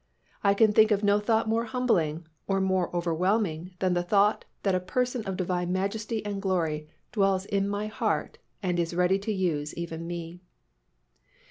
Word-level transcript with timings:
I 0.43 0.55
can 0.55 0.73
think 0.73 0.89
of 0.89 1.03
no 1.03 1.19
thought 1.19 1.47
more 1.47 1.65
humbling 1.65 2.25
or 2.47 2.59
more 2.59 2.89
overwhelming 2.91 3.75
than 3.77 3.93
the 3.93 4.01
thought 4.01 4.45
that 4.63 4.73
a 4.73 4.79
person 4.79 5.23
of 5.25 5.37
Divine 5.37 5.71
majesty 5.71 6.25
and 6.25 6.41
glory 6.41 6.87
dwells 7.11 7.45
in 7.45 7.69
my 7.69 7.85
heart 7.85 8.39
and 8.63 8.79
is 8.79 8.95
ready 8.95 9.19
to 9.19 9.31
use 9.31 9.75
even 9.77 10.07
me. 10.07 10.39